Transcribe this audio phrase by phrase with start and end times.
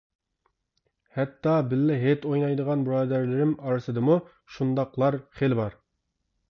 [1.17, 4.21] ھەتتا بىللە ھېيت ئوينايدىغان بۇرادەرلىرىم ئارىسىدىمۇ
[4.57, 5.81] شۇنداقلار خېلى بار.